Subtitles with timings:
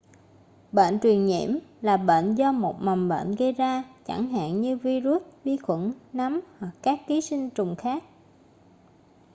[0.71, 1.49] bệnh truyền nhiễm
[1.81, 6.39] là bệnh do một mầm bệnh gây ra chẳng hạn như vi-rút vi khuẩn nấm
[6.59, 8.03] hoặc các ký sinh trùng khác